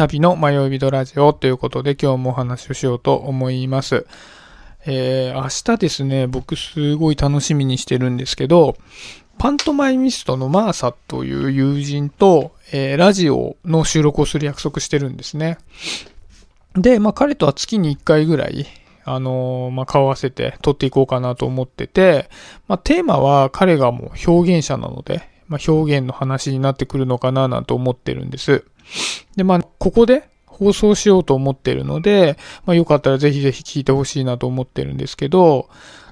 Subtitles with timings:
[0.00, 4.06] シャビの迷い人ラジオということで今日もお話をしようと思います。
[4.86, 8.78] えー、明日ですね、僕すごい楽しみにしてるんですけど、
[9.36, 15.58] パントマイミストのマーサという友人と、えー、ラジオの収録をする約束してるんですね。
[16.72, 18.64] で、まあ彼とは月に1回ぐらい、
[19.04, 22.30] あのー、まあ、顔合わせて撮っていこうかなと思ってて、
[22.68, 28.64] まあ、テーマは彼がもう表現者なので、まあ、表現の話になってくるのかななんて思ってるんです。
[29.36, 32.36] で、まあ、ここで放送しようと思ってるので、
[32.66, 35.70] まあ、よかったらぜひぜひ聞いてほしいなと思ってるんですけど、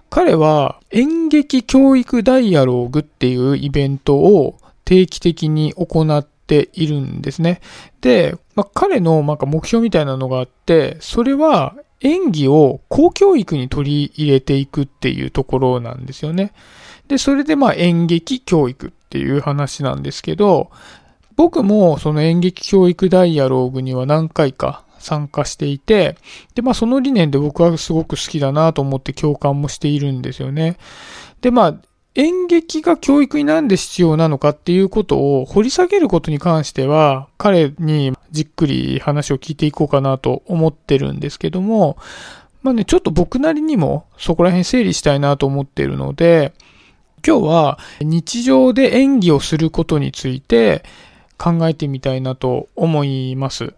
[0.09, 7.61] 彼は演劇教育ダイアローグっていうイベントを定期的に行っているんですね。
[8.01, 16.53] で、まあ、彼のなんか目標みたいなのがあって、それは演技を公教育に取り入れていくっていうところなんですよね。
[17.09, 20.71] で、それでまあ演劇教育っていう話なんですけど、
[21.39, 26.17] 僕もその演劇教育ダイアローグには何回か参加していて、
[26.57, 30.79] で、まあその理念で僕はすごく好きだなと思って共感もしているんですよね。
[31.41, 31.75] で、まあ
[32.17, 41.99] 演劇が教育になんで必要なのかっていうことを掘り下げることに関しては、彼にじっくり話を聞いていこうかなと思ってるんですけども、
[42.63, 46.53] まあね、ちょっと僕なりにもそこら辺整理したいなと思っているので、
[47.25, 50.83] 今日は日常で演技をすることについて
[51.39, 53.73] 考えてみたいなと思います。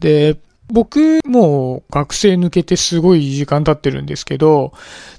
[0.00, 0.36] で、
[0.68, 4.72] 僕も学生抜けてすごい時間経ってるんですけど、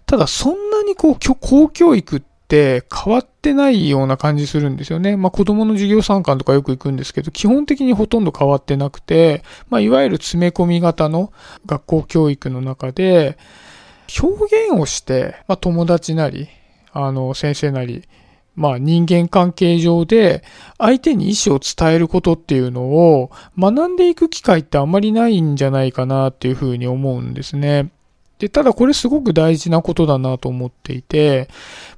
[0.06, 5.16] ただそんなにこう公教育って変わってないような感じするんですよね。
[5.16, 11.32] まあ子供の授業参観とかよく行くんですけど、基本的にほとんど変わってなくて、まあいわゆる詰め込み型の
[11.66, 13.38] 学校教育の中で、
[14.22, 16.48] 表現をして、まあ友達なり、
[16.92, 18.04] あの、先生なり、
[18.58, 20.44] まあ人間関係上で
[20.80, 27.92] 相手に意思を伝えることっていうのを学んでいく機会ってあんまりないんじゃないかなっていうふうに思うんですね。
[28.40, 31.50] で、ただこれすごく大事なことだなと思っていて、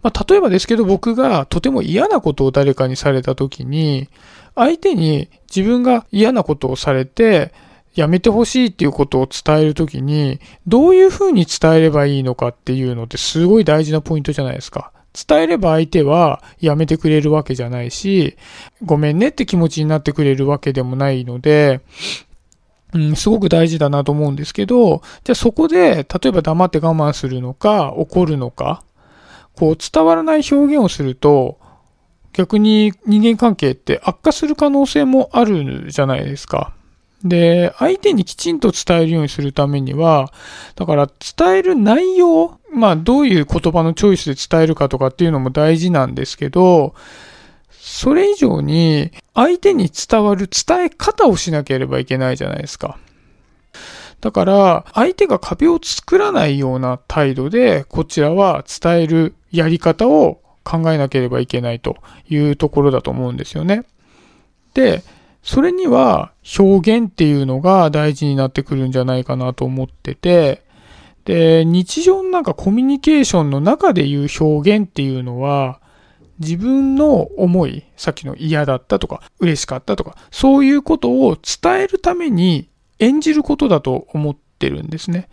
[0.03, 4.09] まあ例えばですけど僕がとても嫌なことを誰かにされた時に、
[4.53, 7.53] 相手に自分が嫌なことをされて、
[7.95, 14.91] やめてほしいっていうことを伝えるときに、どういうふうに伝えればいいのかっていうのってすごい大事なポイントじゃないですか。
[15.13, 18.37] 伝えれば相手はやめてくれるわけじゃないし、
[18.83, 21.81] ごめんねって気持ちになってくれるわけでもないので、
[22.93, 28.83] うん、すごく大事だなと思うんですけど、じゃあそこで、例えば黙って我慢するのか、怒るのか、
[29.55, 31.59] こう伝わらない表現をすると、
[32.33, 36.73] 逆に人間関係って悪化する可能性もあるじゃないですか。
[37.23, 40.31] で、相手にきちんと伝えるようにするためには、
[40.75, 46.93] だから伝える内容、まあどういう言葉のチョイスで伝えるかとかっていうのも大事なんですけど、
[47.71, 52.97] それ以上に相手に伝わる伝え方をしなければいけないじゃないですか。
[54.21, 61.95] だから、相手が壁を作らないような態度で、こちらは伝えるやり方を考えなければいけないと
[62.29, 63.85] いうところだと思うんですよね。
[64.73, 65.03] で、
[65.41, 70.61] それには表現っていうのが大事になってくるんじゃないかなと思ってて、
[71.29, 75.79] で、日常のなんかコミュニケーションの中で言う表現っていうのは、
[76.39, 82.67] 自分の思い、さっきの嫌だったとか、嬉しかったとか、そういうことを伝えるために
[82.97, 85.29] 演じることだと思ってるんですね。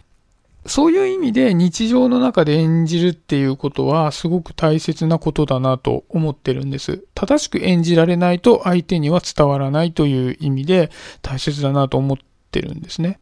[0.66, 7.06] そういう意味で日常の中で演じるっていうことはすごく大切なことだなと思ってるんです。
[7.14, 10.90] 正しく演じられないと相手には伝わらないという意味で
[11.22, 12.18] 大切だなと思っ
[12.50, 13.18] てるんですね。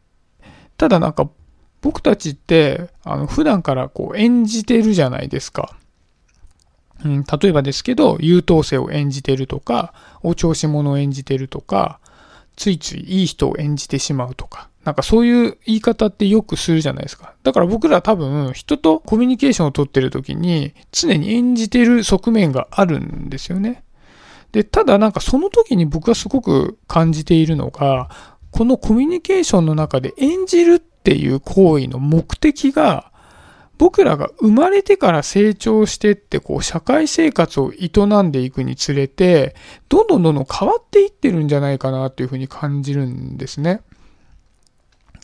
[0.77, 1.31] ただなんか
[1.84, 5.77] 僕たちってあの普段からこう演じてるじゃないですか。
[7.05, 9.93] うん、例えばですけど、優等生を演じてるとか、
[10.23, 12.00] お調子者を演じてるとか、
[12.56, 17.34] ついついいい人を演じてしまうとか、なんかそういう言い方ってよくするじゃないですか。
[17.43, 23.84] だから僕ら多分人とコミュニケーションをとってる時に常に演じてる側面があるんですよね。
[24.53, 28.09] で、ただなんかその時に僕がすごく感じているのが、
[28.55, 33.11] このコミュニケーションの中で演じるっていう行為の目的が
[33.79, 37.91] 僕らが生まれてから成長してってこう社会生活を営
[38.23, 39.56] んでいくにつれて
[39.89, 43.81] どんどんどんどん変わっていってるんじゃないかなっていうふうに感じるんですね。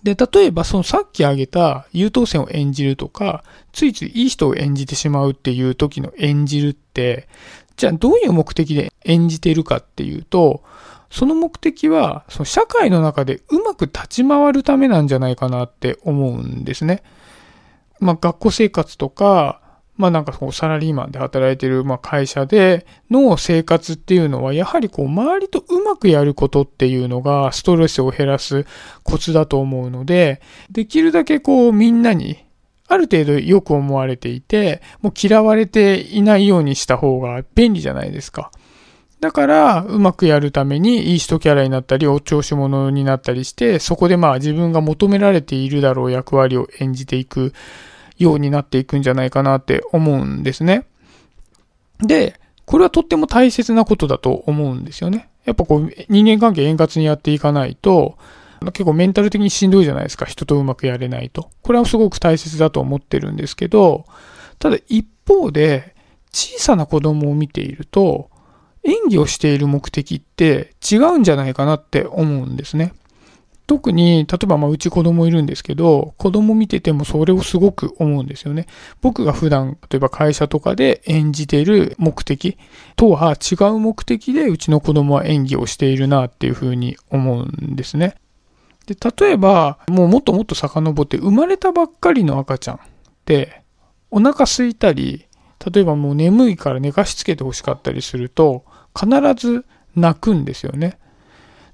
[0.03, 7.29] で、例えばそのさっき挙げた優等生を演じるとか、ついついいい人を演じてしまうっていう時の演じるって、
[7.77, 10.65] じゃあどういう目的で演じているかっていうと、
[11.11, 17.03] その目的は、その社会の中でうまく立ち回るためなんじゃないかなって思うんですね。
[17.99, 19.61] まあ学校生活とか、
[19.97, 28.65] まあなんかこうサラリーマンで働いてるまあ会社での生活っていうのはやはりこう周りとうまくやることっていうのがストレスを減らす
[29.03, 30.41] コツだと思うので、
[30.71, 32.39] できるだけこうみんなに
[32.87, 38.51] ある程度よく思われていて、もう嫌われていないようにした方が便利じゃないですか。
[39.21, 47.53] だから、うまくやるためにいい人キャラになったり、お調子者になったりして、そこでまあ自分が求められているだろう役割を演じていく
[48.17, 50.87] ようになっていくんじゃないかなって思うんですね。
[51.99, 55.29] で、これはとっても大切なことだと思うんですよね。
[55.45, 58.17] やっぱこう、人間関係円滑にやっていかないと、
[58.73, 60.25] 結構メンタル的にしんどいじゃないですか。
[60.25, 61.51] 人とうまくやれないと。
[61.63, 64.07] これはすごく大切だと思ってるんですけど、
[64.59, 65.95] ただ一方で、
[66.33, 68.31] 小さな子供を見ていると、
[68.85, 72.93] 演技をしている目的って違うんじゃないかなって思うんですね。
[73.71, 78.67] 特に、例えばまあうち子供いるんですけど、子供見ててもそれをすごく思うんですよね。
[79.01, 82.59] 僕が普段、例えば会社とかで演じている目的
[82.97, 88.17] とは違う目的でうちの子供は演技をしているなっていうふうに思うんですね。
[88.87, 92.79] で、例えば、もうもっともっと遡って生まれたばっかりの赤ちゃんっ
[93.25, 93.63] て、
[94.11, 95.27] お腹空いたり、
[95.73, 98.65] 例えばもう眠いから寝かしつけて欲しかったりすると、
[98.99, 99.65] 必ず
[99.97, 100.99] 泣くんですよね。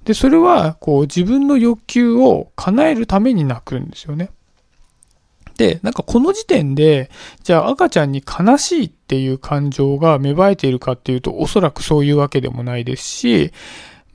[0.05, 4.31] で、それは、こう、自分の欲求を叶えるために泣くんですよね。
[5.57, 7.11] で、なんかこの時点で、
[7.43, 13.53] じゃあ赤ちゃんに悲しいっていう感情が芽生えているかっていうと、おそらくそういうわけでもないですし、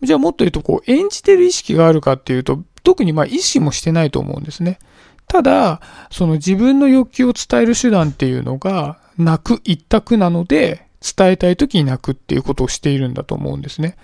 [0.01, 4.79] じゃあもっと言うと、こう、演じてる意識があるかっていうと、特にまあ意識もしてないと思うんですね。
[5.27, 5.81] ただ、
[6.11, 13.97] その自分の欲求を伝える手段っていうのが、泣く一択なので、伝えたい時に泣くっていうことをしているんだと思うんですね。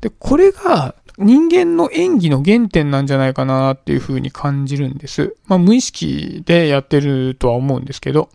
[0.00, 5.36] で、これが人間の演技の原点なんじゃないかなっていうふうに感じるんです。
[5.46, 8.28] まあ無意識でやってるとは思うんですけど。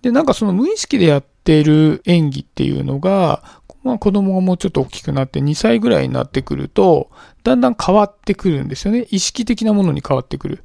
[0.00, 3.42] で、なんかその無意識でやってる演技っていうのが、
[3.84, 7.10] まあ子供がもうちょっと大きくなって2歳ぐらいになってくると、
[7.44, 9.06] だんだん変わってくるんですよね。
[9.10, 10.62] 意識的なものに変わってくる。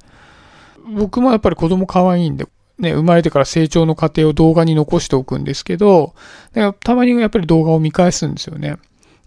[0.96, 2.48] 僕もやっぱり子供可愛いんで、
[2.80, 6.14] ね、生まれてから成長の過程を動画に残しておくんですけど、
[6.84, 8.78] たまにやっぱり動画を見返すんですよね。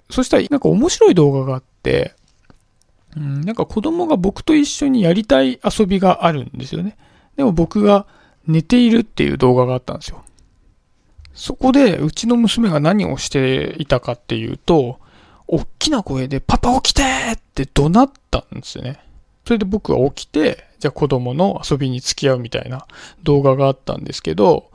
[0.09, 2.15] そしたらなんか面白い動画があって、
[3.17, 6.97] うん、なんか子供が僕と一緒にやりたい遊びがあるんですよね。
[7.37, 8.07] でも僕が
[8.47, 10.23] 寝ているっていう動画があったんですよ。
[11.35, 14.99] そこでうちの娘が何をしていたかっていうと、
[15.49, 17.03] 大きな声でパパ起きて
[17.33, 19.01] って怒鳴ったんですよね。
[19.45, 22.87] それで僕は起きて、じゃあ子供の遊びに付き合うみたいな
[23.23, 24.71] 動画があったんですけど、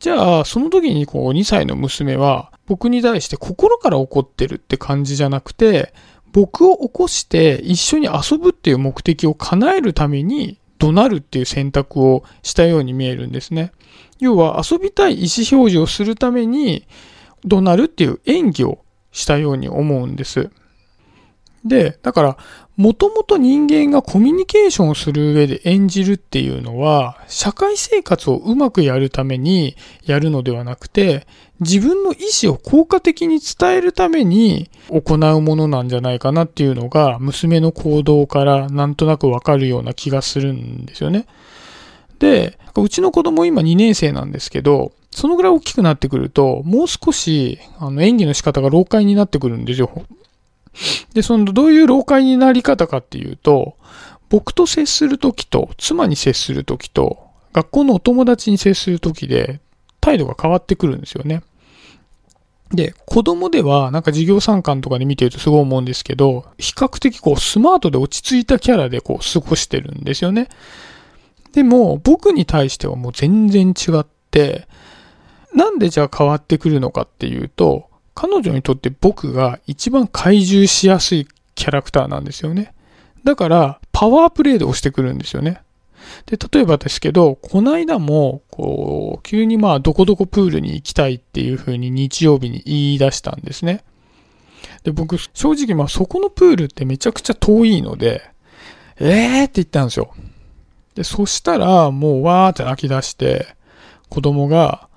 [0.00, 5.92] じゃあその時にこう2歳の娘は僕に対して心から怒ってるって感じじゃなくて、
[6.32, 13.72] 僕を起こして一緒に遊ぶっていう目的を叶えるために怒鳴るっていう選択をしたように見えるんですね。
[14.18, 16.86] 要は遊びたい意思表示をするために
[17.44, 20.50] 怒鳴るっていう演技をしたように思うんです。
[21.64, 22.36] で、だから、
[22.76, 31.26] もともと人間がコミュニケーションをする上で演じるっていうのは、社会生活をうまくやるためにやるのではなくて、
[31.60, 41.26] 自分の意思を効果的に伝えるために行うものなんじゃないかなっていうのが、娘の行動からなんとなくわかるような気がするんですよね。
[42.18, 50.04] で、うちの子供今2年生なんですけど、そのぐらい大きくなってくると、もう少し、あの、演技の仕方が老快になってくるんですよ。
[51.14, 53.76] で、その、どういう老快になり方かっていうと、
[54.30, 57.18] 僕と接するときと、妻に接するときと、
[57.52, 59.60] 学校のお友達に接するときで、
[60.00, 61.42] 態度が変わってくるんですよね。
[62.70, 70.48] で、子供では、なんか授業参観とかで見てるとすごい思うんですけど、比較的こう、スマートで落ち着いたキャラでこう、過ごしてるんですよね。
[71.52, 74.66] でも、僕に対してはもう全然違って、
[75.54, 82.74] なんでじゃあ変わってくるのかっていうと、彼女にとって僕が一番怪獣しやすいキャラクターなんですよね。
[83.24, 85.62] だから、パワープレイで押してくるんですよね。
[86.26, 93.84] で、例えばですけど、この間も、こう、急にまあ、どこどこプールに行きたいっていう風に日曜日に言い出したんですね。
[94.82, 98.22] で、僕、正直まあ、そこのプールってめちゃくちゃ遠いので、
[98.98, 100.14] えーって言ったんですよ。
[100.94, 103.46] で、そしたら、もうわーって泣き出して、
[104.08, 104.88] 子供が、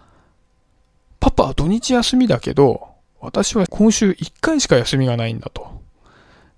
[1.20, 2.95] パパは土日休みだけど、
[3.26, 5.82] 私は今週1回しか休みがないんだと。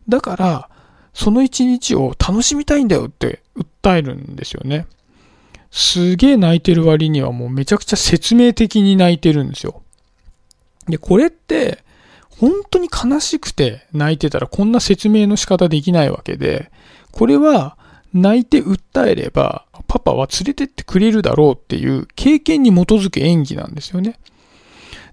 [0.08, 0.70] だから、
[1.14, 4.86] その1日を楽しみたいんだよって訴えるんですよね。
[5.72, 9.82] すげえ泣いてる割にはもうめちゃくちゃ説明的に泣いてるんですよ。
[10.88, 11.84] で、これって、
[12.30, 16.72] 本当に悲しくて泣いてたらこんな説明の仕方できないわけで、
[17.12, 17.78] これは
[18.14, 24.20] 泣いて訴えれば、パパは連れてってくれるだろうっていう経験に基づく演技なんですよね。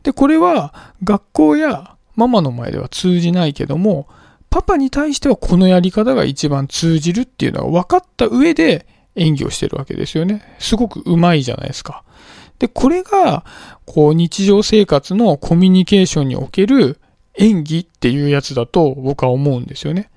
[0.04, 4.06] で、これは学校やママの前では通じないけども、
[4.50, 10.42] パパに対してはこのやり方が一番通じるっていうのが分かった上で演技をしてるわけですよね。
[10.60, 12.04] すごくうまいじゃないですか。
[12.58, 13.44] で、これが、
[13.84, 17.00] こう日常生活のコミュニケーションにおける
[17.36, 20.10] 演技っていうやつだと僕は思うんですよね。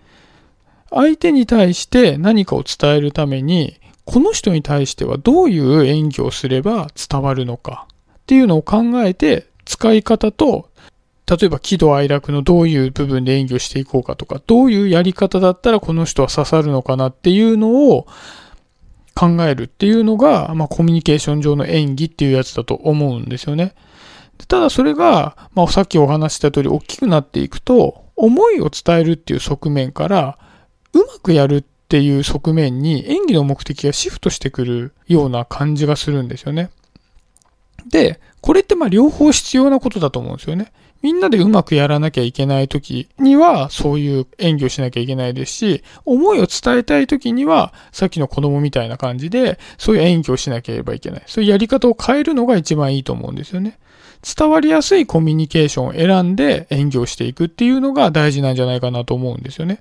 [0.92, 10.70] 相手に対して何かを伝えるために、この人に対してはどういう演技をすれば伝わるのかっていうのを考えて使い方と、
[11.30, 18.08] 例えば喜怒哀楽のどういう部分で演技をしていこうかとか、どういうやり方だったらこの人は刺さるのかなっていうのを
[19.14, 23.76] 考えるっていうのが、まあコミュニケーション上の演技っていうやつだと思うんですよね。
[24.48, 30.40] ただそれが、まあさっきお話した通り大きくなっていくと、思いを伝えるっていう側面から、
[30.94, 36.70] うまくやるっていう側面に演技の目的がシフトしてくるような感じがするんですよね。
[37.90, 40.72] で、これってまあ両方必要なことだと思うんですよね。
[41.02, 51.24] みんなでうまくやらなきゃいけない時にはそういう演技をしなきゃいけないですし、思いを伝えたい時にはさっきの子供みたいな感じでそういう演技をしなければいけない。
[51.28, 53.78] そういうやり方を変えるのが一番いいと思うんですよね。
[54.24, 59.80] 伝わりやすいコミュニケーションを選んで演技をしていくっていうのが大事なんじゃないかなと思うんですよね。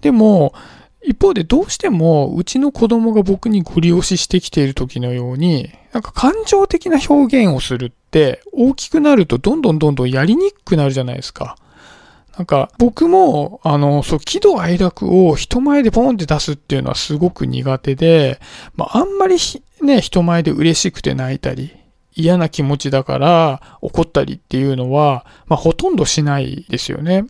[0.00, 0.54] でも、
[1.02, 11.56] 一方でどうしてもうちの子供が僕にご利用ししてきている時のように、なんか感情的な表現をするって大きくなるとどんどんどんどんやりにくくなるじゃないですか。
[12.36, 18.40] なんか僕も、あの、そう、喜怒哀楽を人前でポンって出すっていうのはすごく苦手で、
[18.76, 19.36] まあ、あんまり
[19.82, 21.76] ね、人前で嬉しくて泣いたり、
[22.14, 27.24] 嫌な気持ちだから怒ったりっていうのは、まあ、ほとんどしないですよね。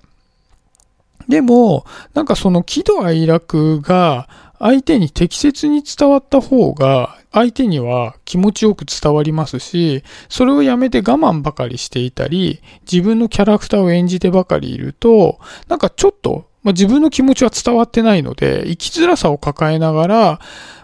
[1.31, 12.61] でも、なんかその喜怒哀楽が相手に適切に伝わった方が、相手には気持ちよく伝わりますし、それをやめて我慢ばかりしていたり、
[12.91, 20.41] 自分のキャラクターを演じてばかりいると、なんかちょっと、まあ、自分の気持ちは伝わってないので、生きづらさを抱えながら、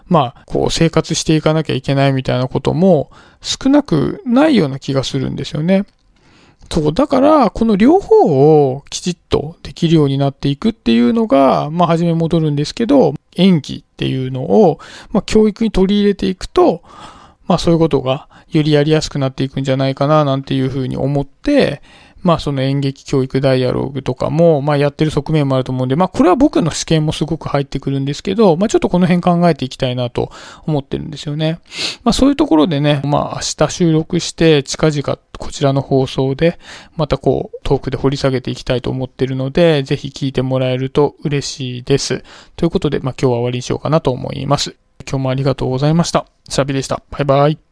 [0.07, 3.11] まあ、こう生活していかなきゃいけないみたいなことも
[3.41, 5.85] 少なくないような気がするんですよね。
[6.69, 14.79] そう、だから、この両方をきちっとできるようになっていくっていうのが、まあ、初め戻るんですけど、演技っていうのを、
[15.11, 16.81] まあ、教育に取り入れていくと、
[17.47, 21.81] まあ、そういうことがよりやりやすくなっていくんじゃないかな、なんていうふうに思って、
[22.27, 30.29] まあその演劇教育ダイアログとかも、まあやってる側面もあると思うんで、まあこれは僕の試験もすごく入ってくるんですけど、まあちょっとこの辺考えていきたいなと
[30.65, 31.59] 思ってるんですよね。
[32.03, 36.59] まあそういうところでね、まあ明日収録して近々こちらの放送で
[36.97, 42.23] またこうトークで掘り下げていきたいと思ってるので、ぜひ聞いてもらえると嬉しいです。
[42.57, 44.75] ということで、まあ今日は終わりにしようかなと思います。
[45.09, 46.25] 今日もありがとうございました。
[46.49, 47.01] シャビでした。
[47.11, 47.57] バイバイ。